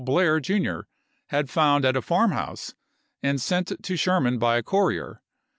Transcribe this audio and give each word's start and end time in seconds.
Blair, 0.03 0.39
Jr., 0.39 0.79
had 1.27 1.47
found 1.47 1.85
at 1.85 1.95
a 1.95 2.01
farmhouse 2.01 2.73
and 3.21 3.39
sent 3.39 3.83
to 3.83 3.95
Sherman 3.95 4.39
by 4.39 4.57
a 4.57 4.63
courier. 4.63 5.21